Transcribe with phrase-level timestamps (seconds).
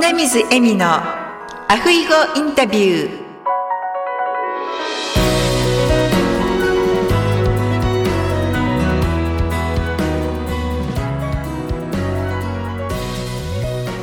[0.00, 3.20] 米水恵美のアフイゴインタビュー。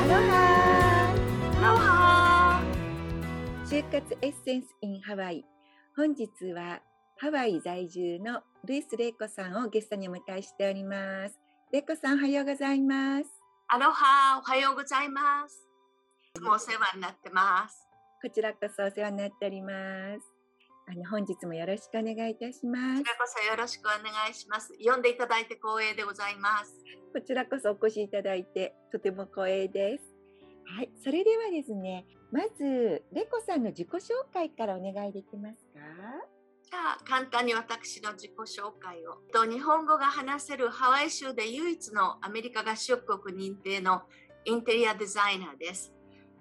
[0.03, 1.15] アロハ
[1.57, 2.61] アロハ
[3.65, 5.43] 就活エッセンス in ハワイ。
[5.95, 6.79] 本日は
[7.17, 11.39] ハワイ在住のルイス・レイコさんをゲストにお迎えしております。
[11.71, 13.25] レイコさんおはようございます。
[13.69, 15.66] アロハおはようございます。
[16.37, 17.87] いつもお世話になってます。
[18.21, 19.71] こちらこそお世話になっておりま
[20.19, 20.21] す
[20.87, 24.71] あの本日もよろしくお願いいたしますこちらこそよろしくお願いします。
[24.77, 26.75] 読んでいただいて光栄でございます。
[27.11, 30.03] こちらこそお越しいただいてとても光栄です。
[30.77, 35.79] はい、それではですね、まずレコさんの自己紹介からお願いできますか？
[36.69, 39.15] じゃあ簡単に私の自己紹介を。
[39.33, 44.03] と日本語が話せるハワイ州で唯一のアメリカ合衆国認定の
[44.45, 45.96] インテリアデザイナーです。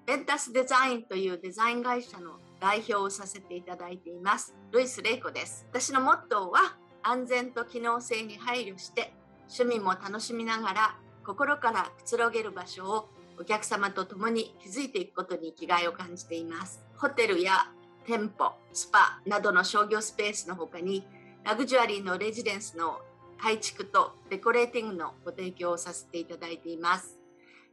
[0.06, 4.54] ベンタスデザインというデザイン会社の代表をさせていただいています。
[4.70, 5.66] ルイス・レイコです。
[5.72, 9.12] 私のモットーは安全と機能性に配慮して
[9.50, 13.08] 趣味も楽しみながら心からくつろげる場所を
[13.40, 16.80] お客様と共に築いていくことに生きがいを感じています。
[16.98, 17.72] ホテルや
[18.06, 21.04] 店舗、スパなどの商業スペースの他に
[21.42, 23.00] ラグジュアリーのレジデンスの
[23.38, 27.18] 改築とデコレーティングのご提供をさせていただいています。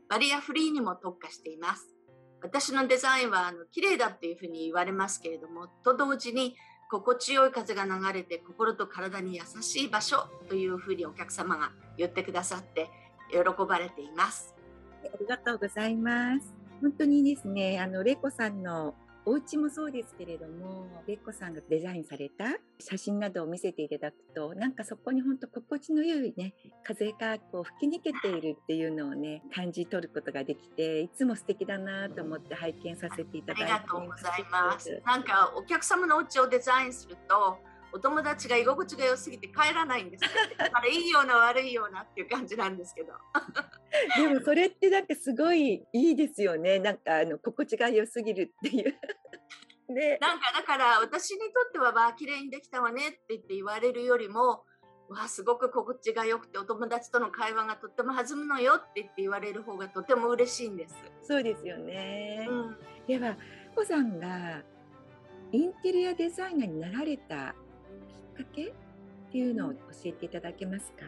[0.09, 1.92] バリアフリーにも特化しています。
[2.43, 6.55] 私のデザインはあの綺麗だっていうふうに言われますけれども、と同時に
[6.91, 12.89] 心地よい風が流れて心と体に優しい場所というふうにお客様が言ってくださって
[13.31, 14.53] 喜ばれています。
[15.03, 16.53] ありがとうございます。
[16.81, 18.93] 本当にですね、あの玲子さんの
[19.25, 22.45] お家もそうですけれども、レコさんがデザインされた
[22.79, 35.01] 写真などを見せていただくと、なんかそこに本当心地の良いね、風がこう吹き抜けているっていうのをね、感じ取ることができて、いつも素敵だなと思って拝見させていただいてがとうございます。
[35.05, 37.57] なんかお客様のお家をデザインすると、
[37.93, 40.29] お友達が居心地が良すぎて帰らないんですよ。
[40.57, 43.13] だからいいような悪いようなっていう感じなんですけど。
[44.17, 46.79] でもそれってなんかすごいいいですよね。
[46.79, 48.97] なんかあの心地が良すぎるっていう。
[49.93, 54.65] で、なんかだから私にとってはわあ綺麗にできたわねって言って言われるよりも
[55.09, 60.95] わあすごく心地が良くてお友達との会話がとっても弾むのよって言って言われる方がとても嬉しいんです。
[61.21, 62.47] そうですよね。
[62.49, 63.37] うん、では、
[63.75, 64.63] コさんが
[65.51, 67.62] インテリアデザイナーになられたき
[68.33, 68.73] っかけっ
[69.31, 71.05] ていうのを教えていただけますか？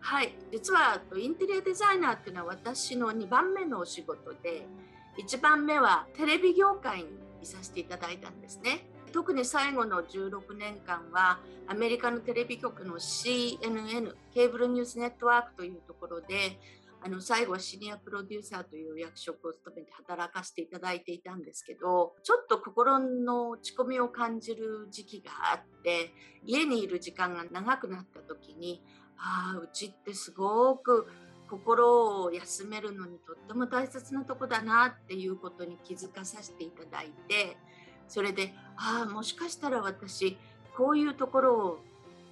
[0.00, 4.66] はい実はインテリアデザイナーっていうのは私の2番目のお仕事で
[5.18, 7.08] 1番目はテレビ業界に
[7.42, 8.86] いさせていただいたんですね。
[9.12, 11.38] 特に最後の16年間は
[11.68, 16.58] アメリカのテレビ局の CNN ケーブルニュースネットワークというところで
[17.04, 26.12] あの最後はシニアプロデューサーという役職を務めて働かせていただいていたんですけどちょっと心の落ち込みを感じる時期があって
[26.44, 28.82] 家にいる時間が長くなった時に
[29.18, 31.08] ああうちってすごく
[31.50, 37.56] 心を休めるのにとっても大切なとこだなっていうことに気づかさせていただいて
[38.08, 40.38] それでああもしかしたら私
[40.76, 41.78] こういうところを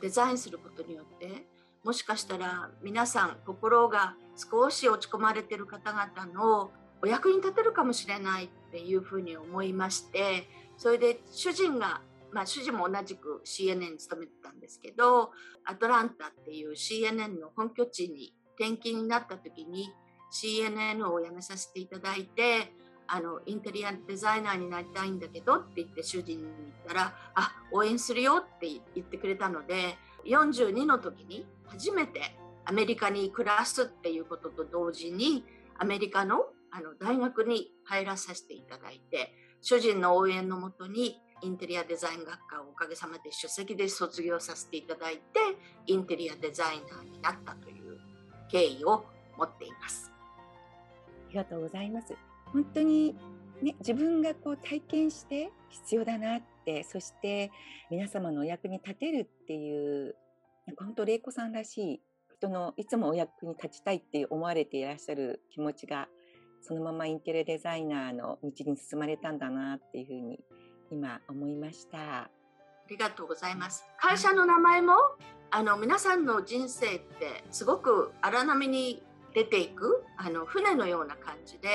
[0.01, 1.47] デザインすることによって
[1.85, 6.71] もしかしたら皆さん心が少し落ち込まれてる方々の
[7.03, 10.47] お役に立てるかもしれないっていうふうに思いまして
[10.77, 12.03] それで主人が
[12.33, 15.31] まあ、主人も同じく CNN に勤めてたんですけど
[15.65, 19.93] アトランタっていう CNN の本拠地に転勤になった時に
[20.33, 22.73] CNN を辞めさせていただいて
[23.09, 26.51] あのインテリアデザイナーになりたいんだけどって言って主人に言っ
[26.87, 35.45] たらあ応援するよって言ってくれたので42の時に初めてアメリカに暮らすっていうことと同時に
[35.79, 45.21] アメリカのあの大学に入らさせていただいて主人の応援のもとにインテリアデザイン学科をおかげさまで首席で卒業させていただいて
[45.87, 47.99] インテリアデザイナーになったという
[48.51, 49.05] 経緯を
[49.37, 50.13] 持っています。
[50.13, 52.15] ありがとうございます。
[52.47, 53.17] 本当に
[53.63, 57.51] ね、自分がこう体験して必要だなって、そして
[57.91, 60.17] 皆様のお役に立てるっていう、
[60.79, 62.01] 本当、玲子さんらしい
[62.37, 66.09] 人のいつもお役に立ちたいって思われていらっしゃる気持ちが、
[66.63, 70.41] そのままインテリアデザイナーの道に進まれたんだなっていうふうに
[70.91, 72.23] 今思いました。
[72.23, 72.31] あ
[72.89, 73.85] りがとうございます。
[73.99, 74.95] 会社の名前も
[75.51, 79.03] あの皆さんの人生ってすごく荒波に
[79.35, 81.69] 出ていくあの船のような感じで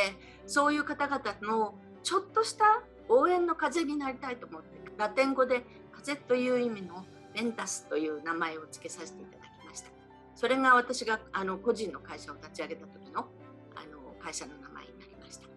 [0.46, 4.68] そういう方々のちょっとした応援の風になりたいと思って
[4.98, 9.90] ラテン語で風という意味のベンタスという名前を付けさせていただきました。
[10.36, 13.28] それが私があの個人の会社を立ち上げた時の
[13.76, 15.48] あの会社の名前になりました。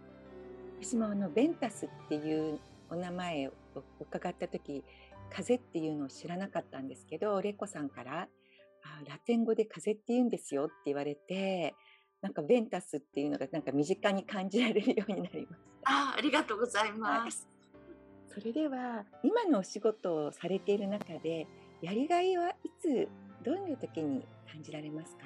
[0.81, 2.59] 私もあのベンタスっていう
[2.91, 3.53] お名前を
[4.01, 4.85] 伺った時
[5.31, 8.29] 風っていうのを知らなかったんですけどレコさんから
[8.83, 11.75] あラテン語で風って言うんですよって言われて
[12.21, 15.91] なんかベンタスっていうのがなんか身近に感じられるようになりました。
[15.93, 17.49] あありがとうございます。
[18.29, 21.47] それでは今のお仕事をされている中で
[21.81, 23.09] やりがいはいつ
[23.45, 25.23] どういう時に感じられますか？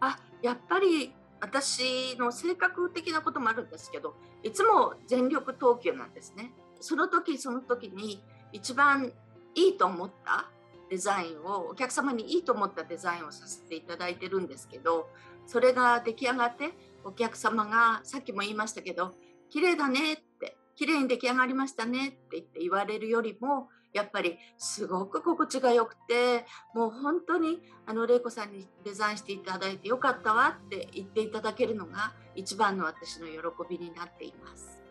[0.00, 6.52] あやっぱり私の性格的なこともあるんですけどいつも全力投球なんですね。
[6.80, 8.22] その時その時に
[8.52, 9.12] 一番
[9.54, 10.50] いいと思った
[10.90, 15.08] デザインをお客様にいいと思ったデザインをさせていただいてるんですけど
[15.46, 16.70] それが出来上がって
[17.04, 19.12] お客様がさっきも言いましたけど
[19.50, 26.44] 綺麗だねって綺麗に出来上がりましたねって言って言われるよりもやっぱりすごく心地が良くて
[26.74, 33.36] もう本当にあの玲子さんにデザインしていただいてよかったわって言っていただけるのが一番の私の喜
[33.70, 34.82] びになっています。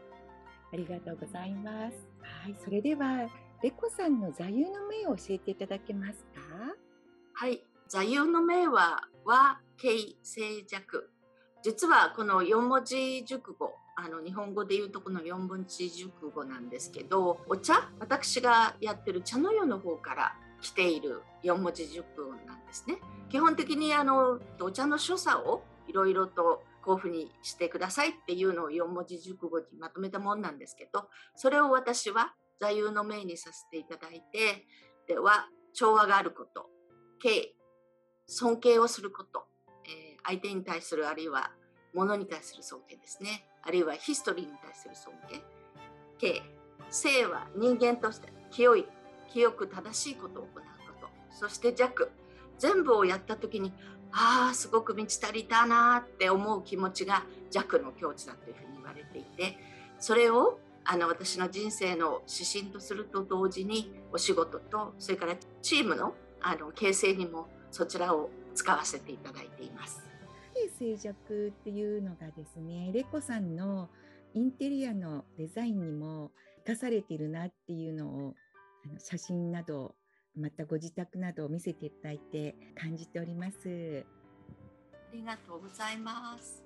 [0.72, 2.07] ありがとうございます。
[2.22, 3.30] はい、それでは
[3.63, 6.75] レコさんの座右の銘を教えていただけますか？
[7.33, 11.10] はい、座右の銘は和敬静寂。
[11.63, 22.98] 実はこの4文字熟語あの日本語で言うとこの4文字熟語なんですけどお茶私がやってる茶の湯の方から来ている4文字熟語なんですね。
[23.30, 32.33] 基本的にあのお茶の所作をいろいろとこういうふうにしてくださいっていうのを4文字熟語にまとめたもんなんですけどそれを私は
[32.63, 34.65] 座右の銘にさせていただいて
[35.07, 36.68] では調和があること
[37.21, 37.54] 敬
[38.27, 39.45] 尊敬をすること、
[39.86, 41.51] えー、相手に対するあるいは
[41.94, 45.42] 物に対する尊敬ですねあるいはヒストリーに対する尊敬。
[46.18, 46.42] 敬、
[46.89, 48.86] 生は人間として清い、
[49.31, 51.07] 清く正しいことを行うこと。
[51.31, 52.12] そして弱、
[52.59, 53.71] 全部をやった時に、
[54.12, 59.57] ああ、すごく満ち足りたなって思う気持ちが弱の境地だというふうに言われていて、
[59.98, 70.03] それをあの私の人生の指針とすると同時にお仕事とそれからチームのあの形成にもそちらを使わせていただいています。
[70.77, 73.89] 静寂っていうのがですねレコさんの
[74.33, 76.31] インテリアのデザインにも
[76.65, 78.33] 生かされているなっていうのを
[78.85, 79.95] あの写真など
[80.35, 84.06] またご自宅などを見せていただいて感じております。
[84.91, 86.63] ありがとうございます。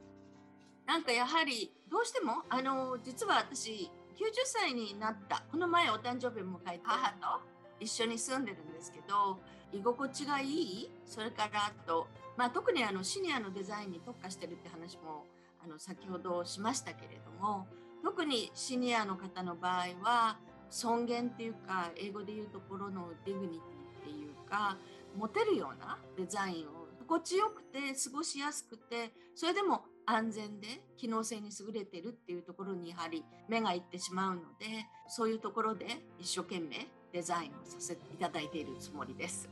[0.85, 5.43] なんかやはりどうしてもあの実は私90 90歳になった。
[5.51, 7.41] この前お誕生日迎えた母と
[7.79, 9.39] 一緒に住んでるんですけど
[9.71, 10.91] 居心地がいい。
[11.05, 15.25] それからあとまあ、特にあのシニアのデザインに特化してるって話も
[15.63, 17.65] あの先ほどしましたけれども
[18.03, 20.37] 特にシニアの方の場合は
[20.69, 24.77] 尊厳っていうか英語で言うところの dignity っていうか
[25.17, 34.65] 持てるようなデザインを心地よくて過ごしやすくてそれでも安全で機能性に優れてるっていうところにやはり目がいってしまうので
[35.09, 35.85] そういうところで
[36.17, 39.49] 一生懸命デザインをさせていただいているつもりです。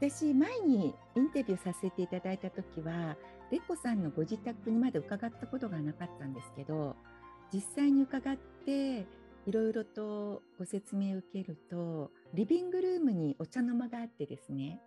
[0.00, 3.16] 私前にインタビューさせていただいた時は
[3.52, 6.96] レコさんのご自宅にまだ伺ったことがなかったんですけど
[7.52, 9.06] 実際に伺って
[9.46, 14.80] いろいろとご説明を受けるとリビングルームにお茶の間があってですね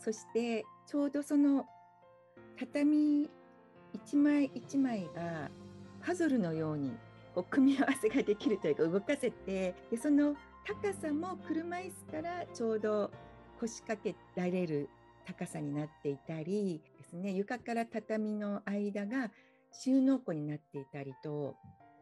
[0.00, 1.66] そしてちょうどその
[2.58, 3.28] 畳
[4.04, 5.50] 一枚一枚が
[6.04, 6.92] パズルのように
[7.34, 10.34] こう組み合わせができるというか動かせてでその
[10.66, 13.10] 高さも車椅子からちょうど
[13.60, 14.88] 腰掛けられる
[15.26, 19.30] 高さになっていたりですね床から畳の間が
[19.72, 21.54] 収納庫になっていたりと本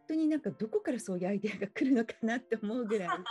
[0.08, 3.24] 当になんかどこからそういうアイデアが来るのかなって思うぐらい なんか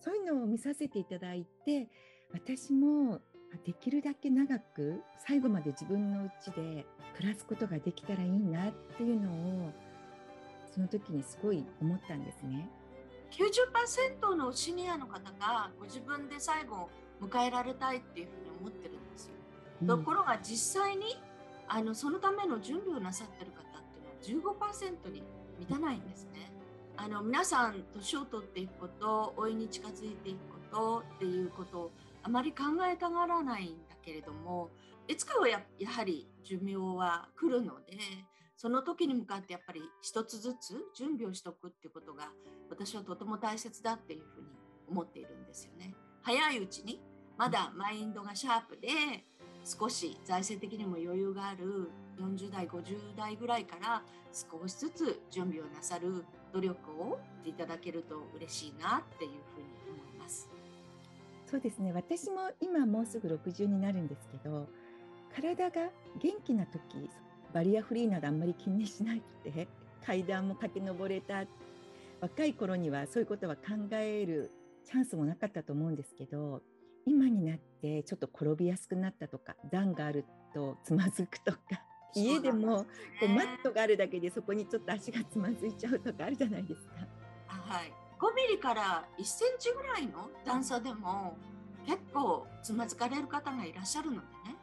[0.00, 1.88] そういうのを見させていただいて
[2.32, 3.20] 私も
[3.64, 9.72] できるだけ長く最後まで自分の家で暮らすことができたらいいなっていうのを
[10.72, 12.68] その時にすごい思ったんですね。
[13.30, 16.88] 90%のシニアの方がご自分で最後
[17.20, 19.34] 迎えられたいっていうふうに思ってるんですよ。
[19.82, 21.16] うん、ところが実際に
[21.68, 23.82] あのそのための準備をなさってる方っ
[24.22, 25.22] ていうのは15%に
[25.58, 26.52] 満たないんですね。
[26.96, 30.38] あの皆さん年を取っていくこと老いに近づいていく
[30.70, 31.90] ことっていうことを
[32.22, 34.70] あまり考えたがらないんだけれども
[35.06, 37.98] いつかはややはり寿命は来るので
[38.56, 42.30] その時に向かってやっぱり一つずつ準備をしておくっていうことが
[42.70, 44.46] 私はとても大切だっていうふうに
[44.88, 45.94] 思っているんですよね。
[46.22, 47.02] 早いうちに
[47.36, 48.88] まだマインドがシャープで
[49.64, 60.48] 少し財政的にも余裕がある40代50代ぐらいから少しずつ準備をなさる努力をしていただけると嬉しいなっていうふうに思います。
[61.46, 64.66] そうですね私も今もうすぐ60になるんですけど
[65.34, 65.88] 体が
[66.20, 67.10] 元気な時
[67.52, 69.68] バリアフリーなどあんまり気にしなくて
[70.04, 71.44] 階段も駆け上れた
[72.20, 73.62] 若い頃にはそういうことは考
[73.92, 74.50] える
[74.84, 76.62] チャンスもなかったと思うんですけど
[77.06, 80.24] 今になってちょっと転びやすくなったとか段がある
[80.54, 81.58] とつまずくとか
[82.14, 82.84] 家でも
[83.20, 86.94] こうマットがあるだけでそこにちょっと足がつまずいちゃうとかあるじゃないですか。
[87.48, 91.36] はい、5ミリから1センチぐらいの段差でも
[91.84, 94.53] 結構つまずかれる方がいらっしゃるのでね。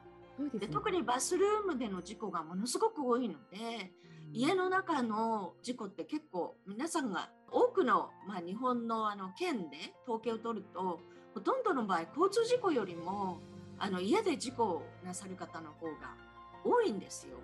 [0.49, 3.91] で、ね、特にバスルームでの事故がものすごく多いので、
[4.29, 10.99] うん、家の中の事故って結構皆さんが多くの、まあ、日本のあの県で統計を取ると
[11.33, 13.39] ほとんどの場合交通事故よりも
[13.77, 16.15] あの家で事故をなさる方の方が
[16.63, 17.37] 多いんですよ。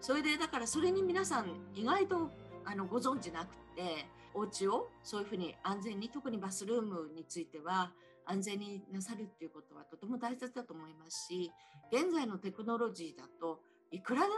[0.00, 2.30] それでだからそれに皆さん意外と
[2.64, 7.92] あのご存知なくてお家をそういうふうに安全に特にバスルームについては
[8.32, 11.52] 安全になさるっていうことはとても大切だと思いますし
[11.92, 13.60] 現在のテクノロジーだと
[13.90, 14.34] いくらでも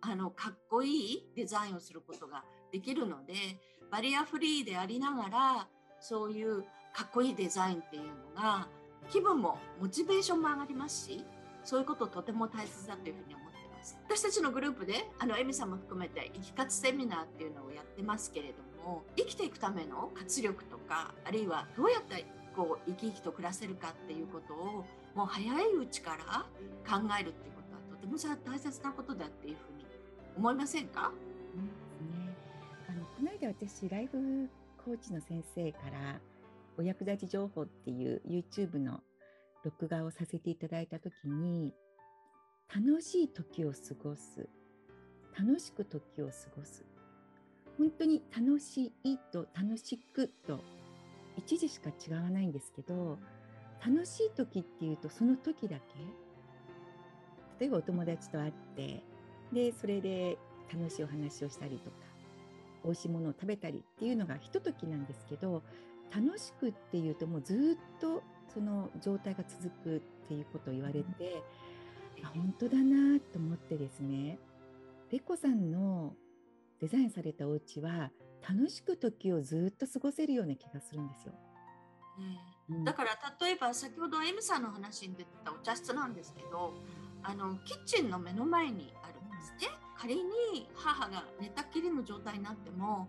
[0.00, 3.34] あのかっこいいデザインをすることができるので
[3.90, 5.68] バリアフリーでありながら
[6.00, 6.62] そういう
[6.94, 8.02] かっこいいデザインっていう
[8.34, 8.68] のが
[9.10, 11.24] 気分もモチベーションも上がりますし
[11.62, 13.98] そういうこととても大切だというふうに思ってます。
[14.04, 22.24] 私たちのグループであのエミさんも含めて生き活セミナーっていうのをやってますけれども生きていくための活力とかあるいはどうやって
[22.56, 24.84] こう生き生きと暮らせるかっていうことを
[25.14, 26.46] もう早いうちから
[26.90, 29.84] 考えるっていうことはとても大切なことだっていうふうに
[30.36, 31.12] 思いませんか、
[31.54, 32.34] うんですね、
[32.88, 34.48] あのこの間私ライフ
[34.84, 36.20] コーチの先生から
[36.78, 39.00] お役立ち情報っていう YouTube の
[39.64, 41.74] 録画をさせていただいた時に
[42.74, 44.48] 楽しい時を過ごす。
[45.38, 46.84] 楽しく時を過ごす。
[47.76, 50.60] 本当に楽しいと楽しくと
[51.36, 53.18] 一時しか違わないんですけど
[53.86, 55.82] 楽しい時っていうとその時だけ。
[57.58, 59.02] 例えばお友達と会って
[59.52, 60.38] でそれで
[60.72, 61.96] 楽しいお話をしたりとか
[62.84, 65.62] 美味しいものを食べたりっていうのがひとときなんですけど
[66.14, 71.42] 楽しくっていうともうずっとその状態が続くっていうことを言われて、
[72.18, 74.38] うん、あ本当だなと思ってですね
[75.10, 76.14] レコさんの
[76.80, 78.10] デザインされたお家は
[78.48, 81.34] 楽しく時をずっと過ごせるような気がするんですよ。
[82.70, 86.74] うん、だから例えば先ほど M さんの話に出てたお茶室なんですけど
[87.22, 89.70] あのキッチンの目の前にあるんですね。
[89.96, 93.08] 仮に母が寝たきりの状態になっても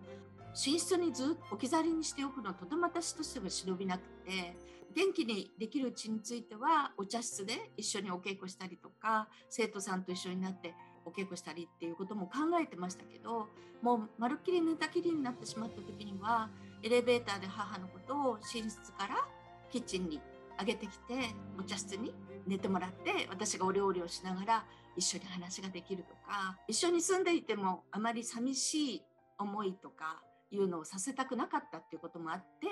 [0.53, 4.55] 寝室にずっと置き去りにしておくのはとても私としては忍びなくて
[4.95, 10.73] 元気にできるうちについてはお茶室で一緒にお稽古したりとか生徒さんと一緒になって
[11.07, 13.47] お稽古したりっていうことも考えてましたけど
[13.81, 16.49] もうまるっきり寝たきりになってしまった時には
[16.83, 19.25] エレベーターで母のことを寝室から
[19.71, 20.21] キッチンに
[20.59, 21.13] 上げてきて
[21.57, 22.13] お茶室に
[22.45, 29.03] 寝てもらって私がお料理をしながら一緒に話ができるとか一緒に住んでいてもあまり寂しい
[29.37, 30.21] 思いとか
[30.51, 32.67] いうのをさせたくなかったっていうこともあって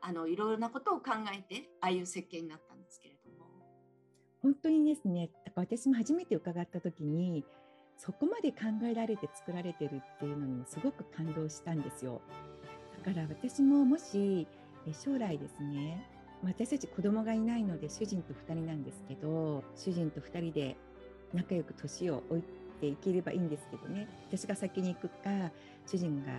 [0.00, 3.46] あのいろいろなことを考えてああいう設計になったんですけれども。
[4.42, 7.44] 本当にですねだから私も初めて伺った時に
[7.96, 12.20] そこまで考えられて作られてるっていうのにもすごく感動したんですよ。
[13.04, 14.46] だから私ももし
[14.92, 16.06] 将来ですね
[16.42, 20.76] 私たち子供がいないので主人と2人なんですけど主人と2人で
[21.32, 22.42] 仲良く年を置い
[22.80, 25.50] ていければいいんですけどね私が先に行くか
[25.86, 26.32] 主人が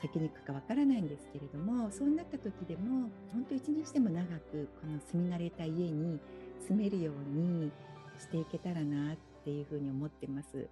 [0.00, 6.20] 先に行くかわからないんですけれどもそうなった時でも本当一日でも長くこの住み慣れた家に
[6.68, 7.72] 住めるように
[8.18, 10.68] していけたらなっていうふうに思ってます。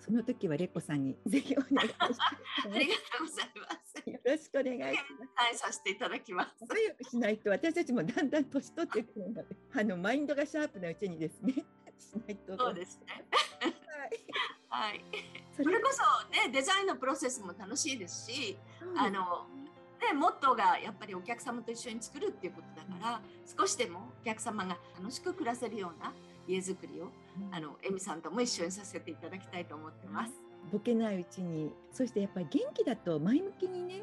[0.00, 2.18] その時はレコさんに ぜひお願いします。
[2.64, 4.10] ありがとうございます。
[4.10, 5.32] よろしくお願いします。
[5.34, 6.66] はい、させていただきます。
[6.66, 11.52] 早くしないと私たちもだんだん年取ってくるので、あのマインドがシャープなうちにですね、
[11.98, 12.56] しないと。
[12.56, 13.26] そうですね。
[14.70, 14.90] はい。
[14.90, 15.04] はい。
[15.54, 18.58] それこそね、デザインのプロセスも楽しいですし、
[18.96, 19.46] あの。
[20.00, 23.20] ね、モットーがやっぱりお客様と一緒に作るっていうことだから、
[23.58, 26.14] 少しでもお客様が楽しく暮らせるような
[26.46, 30.32] 家づくりを、うん、あのエミさんとも一緒にさせていただきたいと思ってます。
[30.72, 34.02] ボケないうちにそしてやっぱり元気だと前向きにね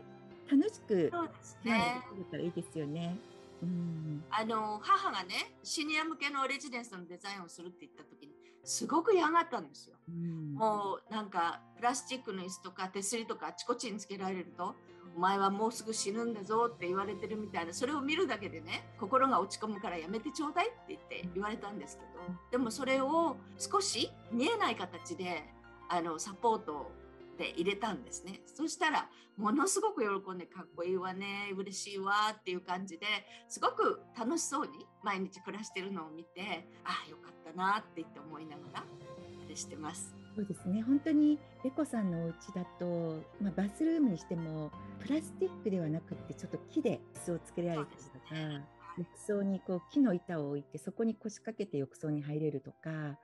[0.51, 1.77] 楽しくそうですね、は
[2.19, 3.17] い、たらいいですよね。
[3.61, 9.95] うん、あの母がねシニア向けのレジデンスのデザインをするって言った時にすごく嫌がったんですよ。
[10.09, 14.75] うん、もうなんかプラスチックの椅子とか手すりとかあちこちにつけられると
[15.17, 22.09] お前はもうすぐ死ぬんだぞって言われてるみたいなそれを見るだけでね心が落ち込むからやめてちょうだいって言って言われたんですけど
[22.51, 25.43] でもそれを少し見えない形で
[25.89, 26.91] あのサポート
[27.39, 33.07] で入れたんですねそしたらものすごく喜んでかっこいいわね嬉しいわっていう感じで
[33.47, 40.13] すごく楽しそうに毎日暮らしてるのを見てああよかったなって言って思いながらあれしてます。
[40.35, 53.17] そうですね本当にレコさんのお家だと、まあ、バスルームにしてもプラスチックではなくってちょっと木で椅子を作られたりとか、浴槽にこう木の板を置いてそこに腰掛けて浴槽に入れるとか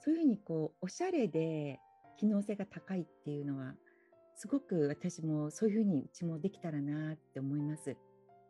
[0.00, 1.80] そういうふうにこうおしゃれで
[2.18, 3.74] 機能性が高いっていうのは
[4.36, 7.96] すごく私もそういうふうにうちもできたらなって思います。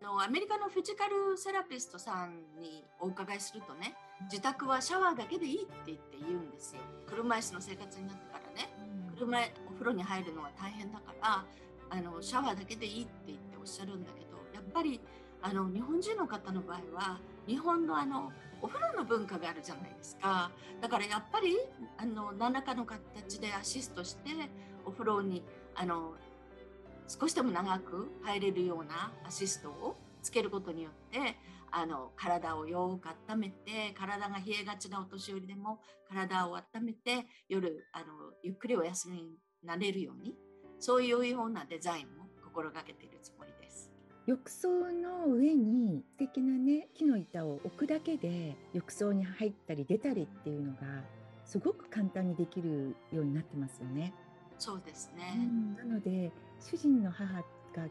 [0.02, 3.96] のアメリカのフィジカルセラピストさんにお伺いするとね
[4.30, 6.82] 自宅はシャワーだけでいいって言って言うんですよ。
[7.06, 8.68] 車椅子の生活になってからね。
[9.16, 11.44] 車お風呂に入るのは大変だから
[11.90, 15.00] あのシャワーだけでいいって言っておっしゃるんだけどやっぱり
[15.40, 20.50] あの日本人の方の場合は日本のあのお風呂の文化があるじゃないですか。
[20.80, 21.56] だからやっぱり
[21.96, 24.30] あの何らかの形でアシストして
[24.84, 26.14] お風呂にあの
[27.06, 31.36] 少しでも長く入れるようなアシストをつけることによって
[31.70, 38.04] あの体をよく温めて体が冷えがちなお年寄りでも体を温めて夜あの
[38.42, 40.34] ゆっくりお休みになれるように
[40.80, 43.90] そういうようなデザインも心がけているつもりです。
[44.26, 50.78] 浴槽の上に素敵なね木の板を置くだけで浴槽に入ったり出たりっていうのが
[51.44, 54.12] すごく簡単にできるようになってますよね。
[54.58, 57.42] そうですね、うん、なので主人の母が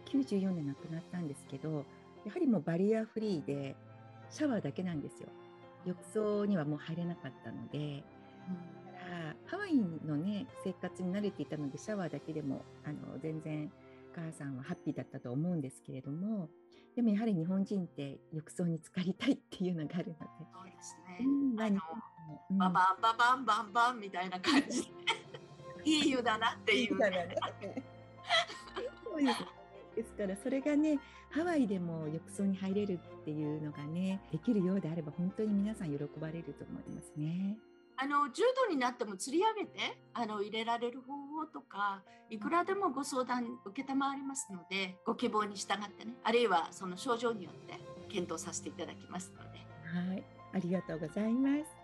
[0.06, 1.86] 94年亡くなったんですけど
[2.26, 3.76] やはりもうバリアフリーで
[4.30, 5.30] シャワーだけなんですよ
[5.86, 8.04] 浴槽にはもう入れなかったので、うん、
[9.48, 9.76] ハワイ
[10.06, 13.72] のね生活に慣れていたのでシャワーだけでもあの全然
[14.14, 16.50] お母さんはハッピーだったと思うんですけれども
[16.96, 20.18] でもやはり日本人って浴槽に浸かりたいっていうのがあるので
[20.54, 21.80] そうですね、うん、あの、
[22.50, 24.88] うん、ババンババンバンバンみたいな感じで
[25.86, 27.36] いい湯だなっていう、ね。
[29.04, 29.58] そうです
[29.96, 31.00] ですからそれがね
[31.32, 37.58] ハワイでも浴槽に入れるっていうのがねできるようであれば本当に皆さん喜ばれると思いますね。
[37.98, 47.80] あの重度になっても釣り上げてあの入れられる方法とかいくらでもご相談承りますのでご希望に従ってねあるいはその症状によって
[48.10, 49.58] 検討させていただきますので。
[49.88, 51.78] はいありがとうございます。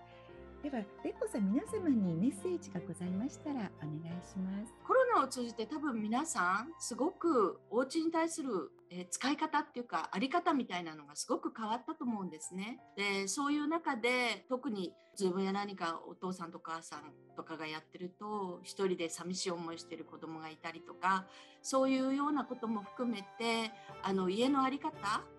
[0.63, 4.73] では、レコさん、皆様にメッセージがございましたらお願いします。
[4.87, 8.71] コロナを通じて多分皆さん、すごくお家に対する
[9.09, 12.79] 使い方っていうかあり方みたいなのがすごく変わったと思うんですね。
[12.95, 21.25] でそういう中で特に Zoom や何かお父さんとか母さんとかがやってると一人で寂しい思いしてる子供がいたりとか
[21.61, 23.71] そういうようなことも含めて
[24.03, 24.91] あの家の在り方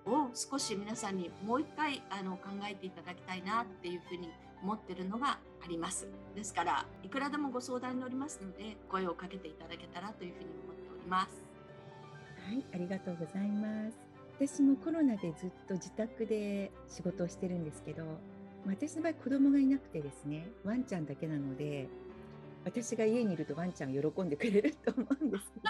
[0.05, 4.31] を少し皆さんにもう一回あの考えていただきたいなっていうふうに
[4.65, 6.09] 思ってるのがあります。
[6.35, 11.45] ですからいくらでもご相談に乗りますので声をかけていただけたらというふうに思っております。
[12.49, 13.99] はい、ありがとうございます。
[14.41, 18.05] 私もコロナでずっと自宅で仕事をしてるんですけど、
[18.67, 21.89] 私の場合子供がいなくてですね、ワンちゃんだけなので、
[22.65, 25.69] 私が家にいるとワンちゃん喜んでくれると思うんですけど。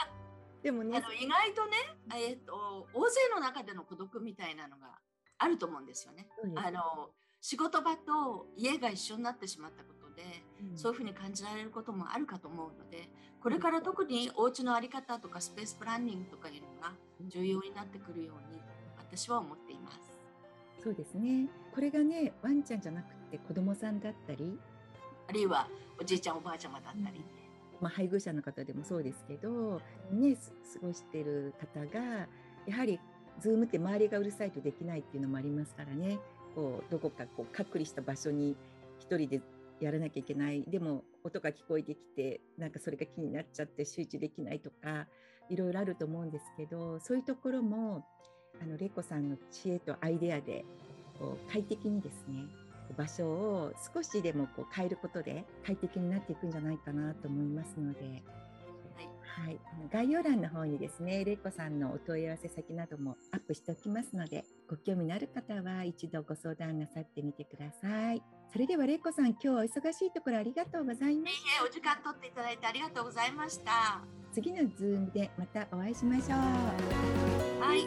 [0.62, 1.76] でもね、あの意外とね、
[2.14, 4.98] えっ、と大勢の中での孤独みたいなのが
[5.38, 6.28] あると思うんですよね。
[6.56, 7.10] あの
[7.44, 10.22] 仕事場と家が一緒になってしまったことで、
[10.72, 13.06] うん、そういうふうに感じられることもあるかと思うので、
[13.42, 16.94] これから特にお家の在り方とかスペースプランニングとかいうのが
[17.28, 18.62] 重要になってくるように
[18.96, 19.98] 私は思っています。
[20.82, 21.50] そうですね。
[21.74, 24.58] これがね、ワンちゃんじゃなくて子供さんだったり、
[25.28, 25.68] あるいは
[26.00, 27.24] おじいちゃんおばあちゃまだったり、うん、
[27.78, 30.40] まあ、配偶者の方でもそうですけど、ね、過
[30.80, 32.26] ごしてる方が
[32.66, 32.98] やはり
[33.38, 36.18] ズームって周りがうるさいとできないっていうのもありますからね
[36.54, 38.56] こうどこかこう隔離した場所に
[39.00, 39.40] 1人で
[39.80, 40.62] やらなきゃいけない。
[40.62, 45.06] でも音が聞こえてきてなんかそれが気になっちゃって集中できないとか
[45.48, 48.04] いろいろあると思うんですけどそういうところも
[48.62, 50.64] あのレコさんの知恵とアイデアで
[51.18, 52.46] こう快適にですね
[52.96, 58.22] 場所を少しでもこう変えることで快適になっていくんじゃないかなと思いますので。
[59.36, 59.58] はい、
[59.92, 68.22] 概要欄の方にですね、れいこさんのお問い合わせ先などもアップしておきますので、ご興味のある方は一度ご相談なさってみてください。
[68.50, 71.32] それではれいこさん、今日はお忙しいところありがとうございます。
[71.32, 74.00] いいえ、お時間取っていただいてありがとうございました。
[74.32, 76.30] 次のズームでまたお会いしましょう。
[77.60, 77.86] はい。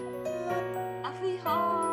[1.03, 1.86] アフイホー